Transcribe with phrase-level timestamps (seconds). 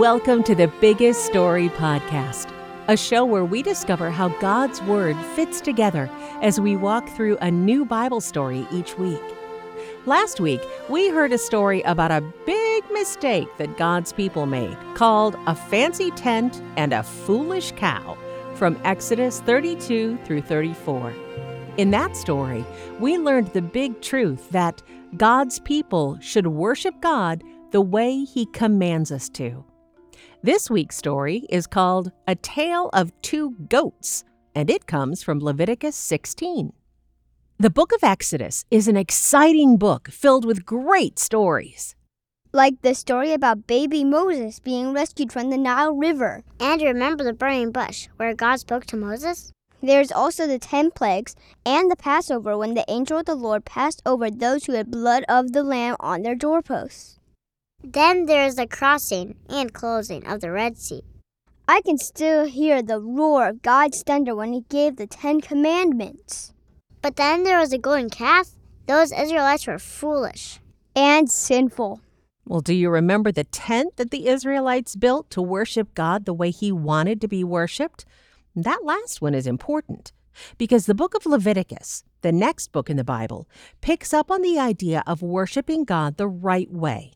[0.00, 2.50] Welcome to the Biggest Story Podcast,
[2.88, 6.08] a show where we discover how God's Word fits together
[6.40, 9.20] as we walk through a new Bible story each week.
[10.06, 15.36] Last week, we heard a story about a big mistake that God's people made called
[15.46, 18.16] a fancy tent and a foolish cow
[18.54, 21.12] from Exodus 32 through 34.
[21.76, 22.64] In that story,
[23.00, 24.82] we learned the big truth that
[25.18, 29.62] God's people should worship God the way He commands us to.
[30.42, 35.94] This week's story is called A Tale of Two Goats, and it comes from Leviticus
[35.94, 36.72] 16.
[37.58, 41.94] The book of Exodus is an exciting book filled with great stories.
[42.52, 46.42] Like the story about baby Moses being rescued from the Nile River.
[46.58, 49.52] And remember the burning bush where God spoke to Moses?
[49.82, 54.00] There's also the ten plagues and the Passover when the angel of the Lord passed
[54.06, 57.19] over those who had blood of the Lamb on their doorposts.
[57.82, 61.02] Then there's the crossing and closing of the Red Sea.
[61.66, 66.52] I can still hear the roar of God's thunder when He gave the Ten Commandments.
[67.00, 68.50] But then there was a golden calf.
[68.86, 70.60] Those Israelites were foolish
[70.94, 72.00] and sinful.
[72.44, 76.50] Well, do you remember the tent that the Israelites built to worship God the way
[76.50, 78.04] He wanted to be worshiped?
[78.54, 80.12] That last one is important
[80.58, 83.48] because the book of Leviticus, the next book in the Bible,
[83.80, 87.12] picks up on the idea of worshiping God the right way.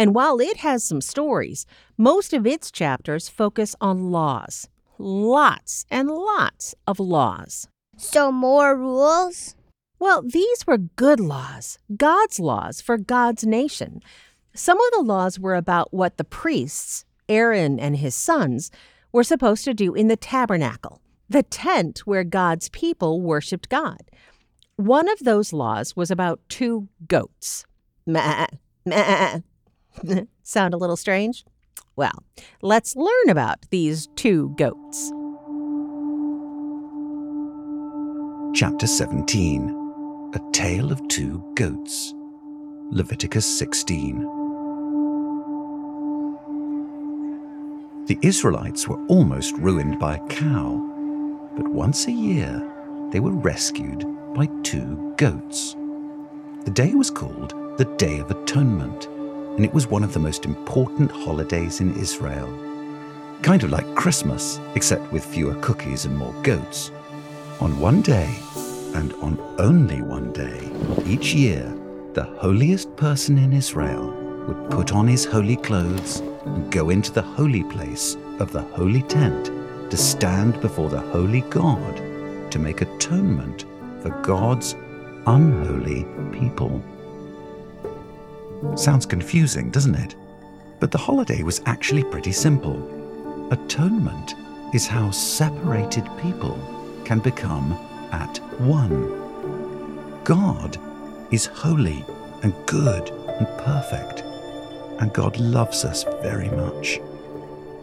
[0.00, 1.66] And while it has some stories,
[1.98, 4.66] most of its chapters focus on laws.
[4.96, 7.68] Lots and lots of laws.
[7.98, 9.56] So, more rules?
[9.98, 14.00] Well, these were good laws, God's laws for God's nation.
[14.54, 18.70] Some of the laws were about what the priests, Aaron and his sons,
[19.12, 24.00] were supposed to do in the tabernacle, the tent where God's people worshiped God.
[24.76, 27.66] One of those laws was about two goats.
[28.06, 28.46] Meh,
[28.86, 29.40] meh.
[30.42, 31.44] Sound a little strange?
[31.96, 32.24] Well,
[32.62, 35.12] let's learn about these two goats.
[38.54, 42.14] Chapter 17 A Tale of Two Goats.
[42.90, 44.22] Leviticus 16.
[48.06, 52.66] The Israelites were almost ruined by a cow, but once a year
[53.12, 55.76] they were rescued by two goats.
[56.64, 59.08] The day was called the Day of Atonement,
[59.56, 62.48] and it was one of the most important holidays in Israel.
[63.42, 66.90] Kind of like Christmas, except with fewer cookies and more goats.
[67.60, 68.34] On one day,
[68.94, 70.70] and on only one day,
[71.06, 71.72] each year,
[72.14, 74.10] the holiest person in Israel
[74.46, 79.02] would put on his holy clothes and go into the holy place of the holy
[79.02, 79.50] tent
[79.90, 81.96] to stand before the holy God
[82.50, 83.64] to make atonement
[84.02, 84.74] for God's
[85.26, 86.82] unholy people.
[88.76, 90.14] Sounds confusing, doesn't it?
[90.78, 92.78] But the holiday was actually pretty simple.
[93.52, 94.34] Atonement
[94.74, 96.58] is how separated people
[97.04, 97.72] can become
[98.12, 100.22] at one.
[100.24, 100.78] God
[101.30, 102.04] is holy
[102.42, 104.24] and good and perfect
[105.00, 107.00] and God loves us very much.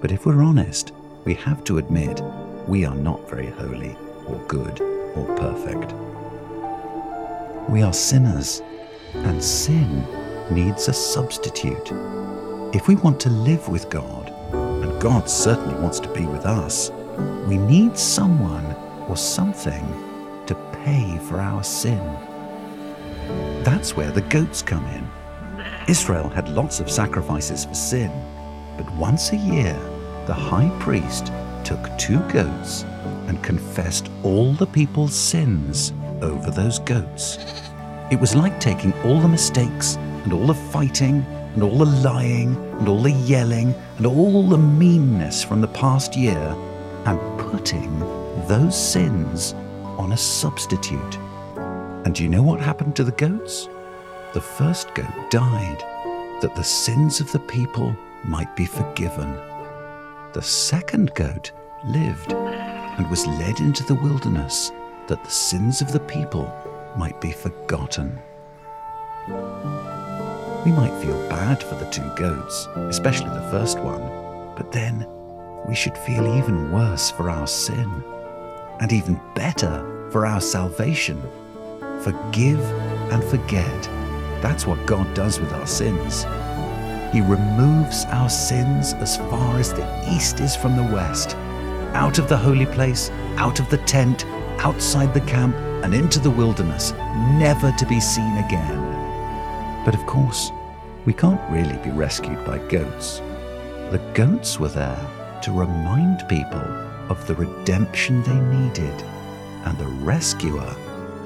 [0.01, 0.93] But if we're honest,
[1.25, 2.21] we have to admit
[2.67, 5.93] we are not very holy or good or perfect.
[7.69, 8.61] We are sinners,
[9.13, 10.03] and sin
[10.51, 11.91] needs a substitute.
[12.73, 16.91] If we want to live with God, and God certainly wants to be with us,
[17.47, 18.65] we need someone
[19.07, 19.85] or something
[20.45, 22.01] to pay for our sin.
[23.63, 25.07] That's where the goats come in.
[25.87, 28.11] Israel had lots of sacrifices for sin,
[28.77, 29.73] but once a year,
[30.25, 31.31] the high priest
[31.63, 32.83] took two goats
[33.27, 37.37] and confessed all the people's sins over those goats.
[38.11, 42.55] It was like taking all the mistakes and all the fighting and all the lying
[42.79, 46.55] and all the yelling and all the meanness from the past year
[47.05, 47.97] and putting
[48.47, 49.53] those sins
[49.97, 51.15] on a substitute.
[52.05, 53.69] And do you know what happened to the goats?
[54.37, 55.79] the first goat died
[56.41, 59.33] that the sins of the people might be forgiven.
[60.33, 61.51] The second goat
[61.85, 64.71] lived and was led into the wilderness
[65.07, 66.53] that the sins of the people
[66.95, 68.19] might be forgotten.
[70.67, 74.01] We might feel bad for the two goats, especially the first one,
[74.57, 75.07] but then
[75.65, 78.03] we should feel even worse for our sin,
[78.81, 81.21] and even better for our salvation.
[82.01, 82.59] Forgive
[83.13, 83.81] and forget
[84.41, 86.23] that's what God does with our sins.
[87.13, 91.37] He removes our sins as far as the east is from the west,
[91.93, 94.25] out of the holy place, out of the tent,
[94.59, 95.55] outside the camp,
[95.85, 96.91] and into the wilderness,
[97.39, 98.83] never to be seen again.
[99.85, 100.51] But of course,
[101.07, 103.19] we can't really be rescued by goats.
[103.91, 106.59] The goats were there to remind people
[107.09, 109.01] of the redemption they needed
[109.63, 110.69] and the rescuer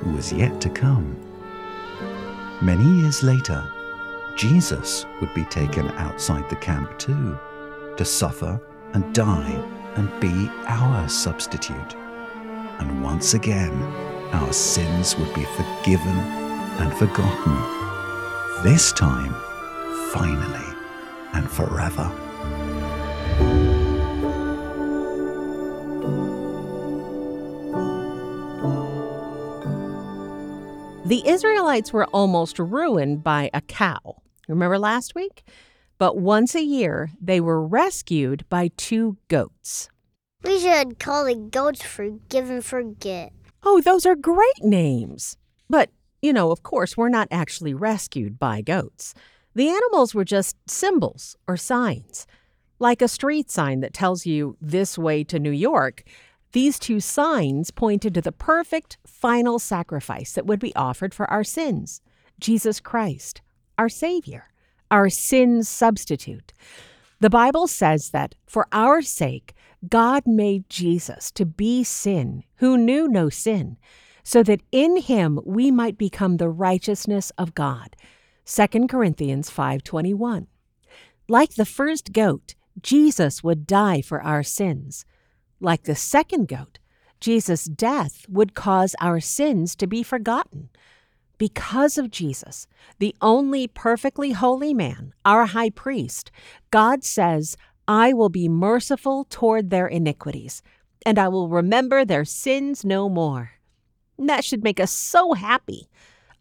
[0.02, 1.18] who was yet to come.
[2.62, 3.68] Many years later,
[4.38, 7.36] Jesus would be taken outside the camp too,
[7.98, 8.62] to suffer
[8.94, 9.52] and die
[9.96, 11.96] and be our substitute.
[12.78, 13.74] And once again,
[14.32, 16.18] our sins would be forgiven
[16.78, 18.64] and forgotten.
[18.64, 19.34] This time,
[20.12, 20.76] finally
[21.34, 22.12] and forever.
[31.06, 34.22] The Israelites were almost ruined by a cow.
[34.48, 35.44] Remember last week?
[35.98, 39.90] But once a year, they were rescued by two goats.
[40.44, 43.32] We should call the goats Forgive and Forget.
[43.64, 45.38] Oh, those are great names.
[45.70, 45.90] But,
[46.22, 49.14] you know, of course, we're not actually rescued by goats.
[49.54, 52.26] The animals were just symbols or signs.
[52.80, 56.04] Like a street sign that tells you this way to New York,
[56.54, 61.44] these two signs pointed to the perfect final sacrifice that would be offered for our
[61.44, 62.02] sins
[62.40, 63.42] Jesus Christ,
[63.78, 64.50] our Savior,
[64.90, 66.54] our sin substitute.
[67.20, 69.54] The Bible says that for our sake,
[69.88, 73.78] God made Jesus to be sin, who knew no sin,
[74.24, 77.96] so that in him we might become the righteousness of God.
[78.54, 80.48] 2 Corinthians 5:21.
[81.30, 85.06] Like the first goat, Jesus would die for our sins.
[85.62, 86.78] Like the second goat,
[87.22, 90.70] Jesus' death would cause our sins to be forgotten.
[91.38, 92.68] Because of Jesus,
[93.00, 96.30] the only perfectly holy man, our high priest,
[96.72, 97.56] God says,
[97.88, 100.62] I will be merciful toward their iniquities,
[101.06, 103.52] and I will remember their sins no more.
[104.20, 105.88] That should make us so happy.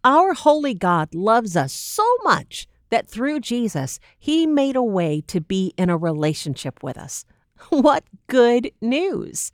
[0.05, 5.43] Our holy God loves us so much that through Jesus, he made a way to
[5.43, 7.25] be in a relationship with us.
[7.69, 9.53] What good news!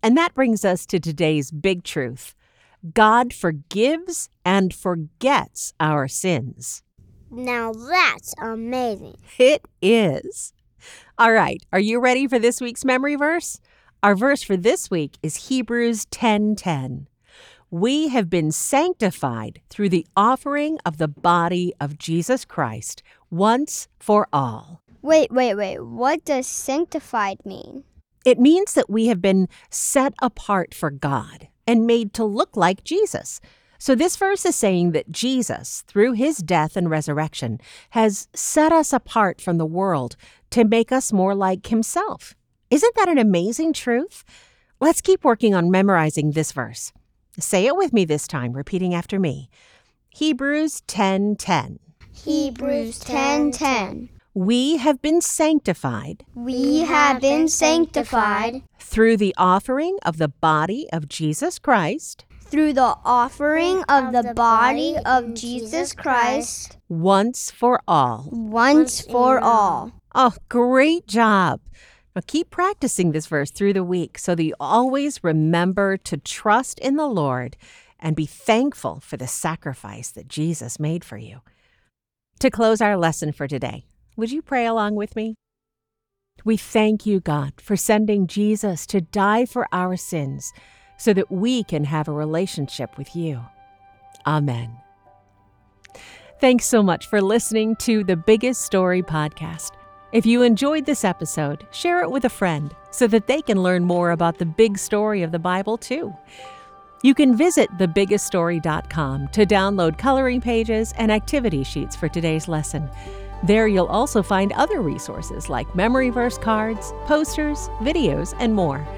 [0.00, 2.36] And that brings us to today's big truth
[2.94, 6.84] God forgives and forgets our sins.
[7.28, 9.16] Now that's amazing.
[9.36, 10.52] It is.
[11.18, 13.60] All right, are you ready for this week's memory verse?
[14.04, 17.08] Our verse for this week is Hebrews 10:10.
[17.70, 24.28] We have been sanctified through the offering of the body of Jesus Christ once for
[24.32, 24.82] all.
[25.02, 25.80] Wait, wait, wait.
[25.80, 27.82] What does sanctified mean?
[28.24, 32.84] It means that we have been set apart for God and made to look like
[32.84, 33.40] Jesus.
[33.78, 37.60] So, this verse is saying that Jesus, through his death and resurrection,
[37.90, 40.16] has set us apart from the world
[40.50, 42.36] to make us more like himself.
[42.70, 44.24] Isn't that an amazing truth?
[44.80, 46.92] Let's keep working on memorizing this verse.
[47.38, 49.50] Say it with me this time, repeating after me.
[50.08, 51.78] Hebrews 10:10.
[52.12, 54.08] Hebrews 10:10.
[54.32, 61.08] We have been sanctified We have been sanctified through the offering of the body of
[61.08, 68.28] Jesus Christ through the offering of the body of Jesus Christ once for all.
[68.30, 69.92] once for all.
[70.14, 71.60] Oh, great job.
[72.16, 76.78] Now keep practicing this verse through the week so that you always remember to trust
[76.78, 77.58] in the Lord
[78.00, 81.42] and be thankful for the sacrifice that Jesus made for you.
[82.38, 83.84] To close our lesson for today,
[84.16, 85.34] would you pray along with me?
[86.42, 90.54] We thank you, God, for sending Jesus to die for our sins
[90.96, 93.42] so that we can have a relationship with you.
[94.26, 94.74] Amen.
[96.40, 99.75] Thanks so much for listening to the Biggest Story podcast.
[100.16, 103.84] If you enjoyed this episode, share it with a friend so that they can learn
[103.84, 106.16] more about the big story of the Bible too.
[107.02, 112.88] You can visit thebiggeststory.com to download coloring pages and activity sheets for today's lesson.
[113.42, 118.88] There you'll also find other resources like memory verse cards, posters, videos, and more.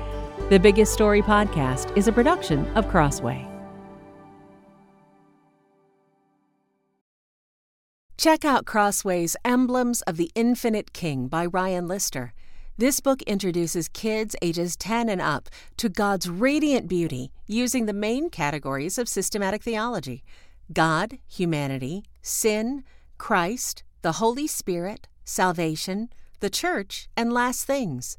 [0.50, 3.47] The Biggest Story podcast is a production of Crossway.
[8.18, 12.32] Check out Crossway's Emblems of the Infinite King by Ryan Lister.
[12.76, 18.28] This book introduces kids ages 10 and up to God's radiant beauty using the main
[18.28, 20.24] categories of systematic theology
[20.72, 22.82] God, humanity, sin,
[23.18, 26.10] Christ, the Holy Spirit, salvation,
[26.40, 28.18] the church, and last things.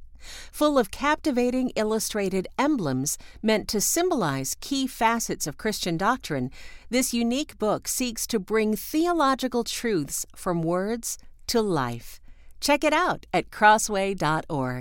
[0.51, 6.51] Full of captivating illustrated emblems meant to symbolize key facets of Christian doctrine,
[6.89, 12.19] this unique book seeks to bring theological truths from words to life.
[12.59, 14.77] Check it out at crossway.org.